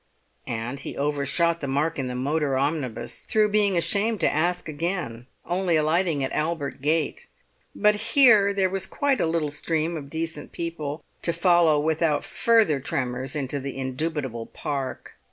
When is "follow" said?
11.31-11.79